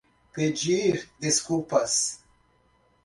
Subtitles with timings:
[0.33, 2.23] Pedir desculpas